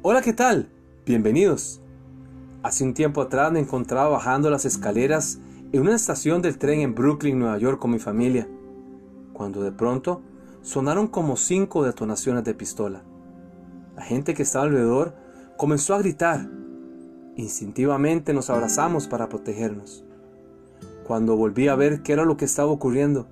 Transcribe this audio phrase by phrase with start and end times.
[0.00, 0.68] Hola, ¿qué tal?
[1.04, 1.80] Bienvenidos.
[2.62, 5.40] Hace un tiempo atrás me encontraba bajando las escaleras
[5.72, 8.48] en una estación del tren en Brooklyn, Nueva York con mi familia,
[9.32, 10.22] cuando de pronto
[10.62, 13.02] sonaron como cinco detonaciones de pistola.
[13.96, 15.16] La gente que estaba alrededor
[15.56, 16.48] comenzó a gritar.
[17.34, 20.04] Instintivamente nos abrazamos para protegernos.
[21.08, 23.26] Cuando volví a ver qué era lo que estaba ocurriendo,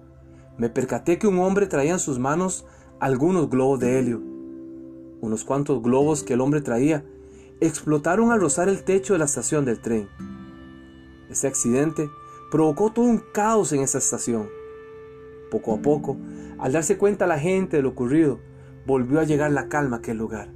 [0.59, 2.67] me percaté que un hombre traía en sus manos
[2.99, 4.36] algunos globos de helio
[5.27, 7.05] unos cuantos globos que el hombre traía
[7.61, 10.09] explotaron al rozar el techo de la estación del tren.
[11.31, 12.09] Ese accidente
[12.51, 14.49] provocó todo un caos en esa estación.
[15.51, 16.17] Poco a poco,
[16.59, 18.39] al darse cuenta la gente de lo ocurrido,
[18.87, 20.49] volvió a llegar la calma a aquel lugar.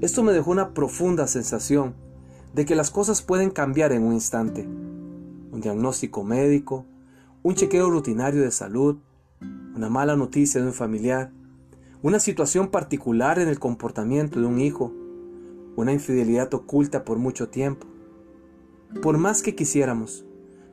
[0.00, 1.94] Esto me dejó una profunda sensación
[2.54, 4.66] de que las cosas pueden cambiar en un instante.
[4.66, 6.86] Un diagnóstico médico,
[7.42, 8.98] un chequeo rutinario de salud,
[9.74, 11.32] una mala noticia de un familiar,
[12.02, 14.92] una situación particular en el comportamiento de un hijo,
[15.76, 17.86] una infidelidad oculta por mucho tiempo.
[19.02, 20.24] Por más que quisiéramos,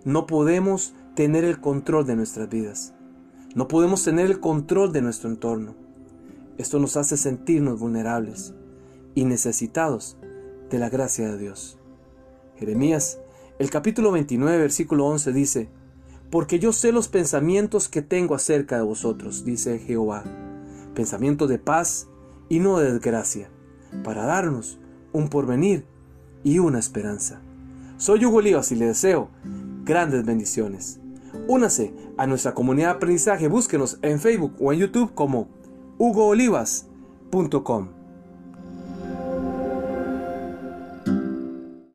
[0.05, 2.93] no podemos tener el control de nuestras vidas.
[3.55, 5.75] No podemos tener el control de nuestro entorno.
[6.57, 8.53] Esto nos hace sentirnos vulnerables
[9.13, 10.17] y necesitados
[10.69, 11.77] de la gracia de Dios.
[12.55, 13.19] Jeremías,
[13.59, 15.69] el capítulo 29, versículo 11 dice,
[16.31, 20.23] Porque yo sé los pensamientos que tengo acerca de vosotros, dice Jehová
[20.97, 22.07] pensamiento de paz
[22.49, 23.51] y no de desgracia,
[24.03, 24.79] para darnos
[25.13, 25.85] un porvenir
[26.43, 27.39] y una esperanza.
[27.97, 29.29] Soy Hugo Olivas y le deseo
[29.83, 30.99] grandes bendiciones.
[31.47, 35.49] Únase a nuestra comunidad de aprendizaje, búsquenos en Facebook o en YouTube como
[35.99, 37.96] hugoolivas.com.